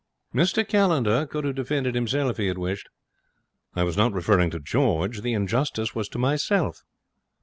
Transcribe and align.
'Mr 0.33 0.67
Callender 0.67 1.27
could 1.27 1.43
have 1.43 1.53
defended 1.53 1.93
himself 1.93 2.31
if 2.31 2.37
he 2.37 2.47
had 2.47 2.57
wished.' 2.57 2.89
'I 3.75 3.83
was 3.83 3.97
not 3.97 4.13
referring 4.13 4.49
to 4.49 4.59
George. 4.59 5.21
The 5.21 5.33
injustice 5.33 5.93
was 5.93 6.09
to 6.09 6.17
myself.' 6.17 6.83